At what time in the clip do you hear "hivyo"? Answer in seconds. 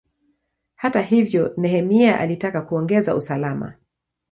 1.01-1.53